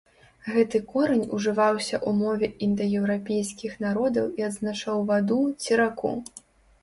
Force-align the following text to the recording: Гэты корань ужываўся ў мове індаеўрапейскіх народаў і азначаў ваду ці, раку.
Гэты 0.53 0.79
корань 0.91 1.25
ужываўся 1.39 1.95
ў 1.97 2.09
мове 2.21 2.47
індаеўрапейскіх 2.67 3.75
народаў 3.85 4.25
і 4.41 4.45
азначаў 4.49 5.03
ваду 5.11 5.37
ці, 5.67 5.71
раку. 5.83 6.13